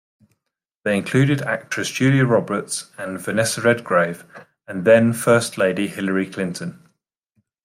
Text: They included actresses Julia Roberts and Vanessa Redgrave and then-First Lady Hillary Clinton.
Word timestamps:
They 0.83 0.97
included 0.97 1.43
actresses 1.43 1.93
Julia 1.93 2.25
Roberts 2.25 2.89
and 2.97 3.19
Vanessa 3.21 3.61
Redgrave 3.61 4.25
and 4.67 4.83
then-First 4.83 5.59
Lady 5.59 5.85
Hillary 5.89 6.25
Clinton. 6.27 6.89